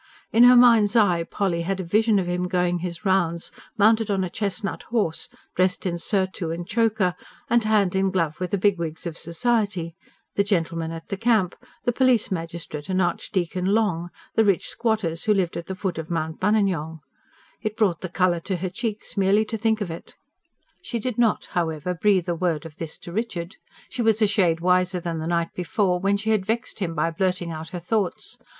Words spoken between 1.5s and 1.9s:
had a